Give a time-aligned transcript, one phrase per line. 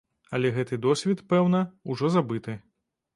[0.37, 1.61] Але гэты досвед, пэўна,
[1.97, 2.57] ужо забыты.